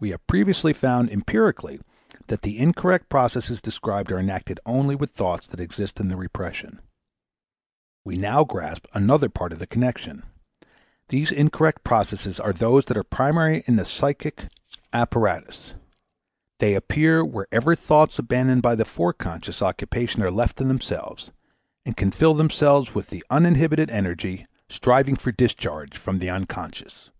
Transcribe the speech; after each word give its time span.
We 0.00 0.10
have 0.10 0.26
previously 0.26 0.72
found, 0.72 1.08
empirically, 1.08 1.80
that 2.26 2.42
the 2.42 2.58
incorrect 2.58 3.08
processes 3.08 3.62
described 3.62 4.10
are 4.10 4.18
enacted 4.18 4.58
only 4.66 4.96
with 4.96 5.10
thoughts 5.12 5.46
that 5.46 5.60
exist 5.60 6.00
in 6.00 6.08
the 6.08 6.16
repression. 6.16 6.80
We 8.04 8.16
now 8.16 8.42
grasp 8.42 8.86
another 8.92 9.28
part 9.28 9.52
of 9.52 9.60
the 9.60 9.66
connection. 9.68 10.24
These 11.10 11.30
incorrect 11.30 11.84
processes 11.84 12.40
are 12.40 12.52
those 12.52 12.86
that 12.86 12.96
are 12.96 13.04
primary 13.04 13.62
in 13.68 13.76
the 13.76 13.84
psychic 13.84 14.48
apparatus; 14.92 15.74
_they 16.58 16.74
appear 16.74 17.24
wherever 17.24 17.76
thoughts 17.76 18.18
abandoned 18.18 18.62
by 18.62 18.74
the 18.74 18.84
foreconscious 18.84 19.62
occupation 19.62 20.24
are 20.24 20.30
left 20.32 20.56
to 20.56 20.64
themselves, 20.64 21.30
and 21.84 21.96
can 21.96 22.10
fill 22.10 22.34
themselves 22.34 22.96
with 22.96 23.10
the 23.10 23.24
uninhibited 23.30 23.90
energy, 23.92 24.48
striving 24.68 25.14
for 25.14 25.30
discharge 25.30 25.96
from 25.96 26.18
the 26.18 26.26
unconscious_. 26.26 27.10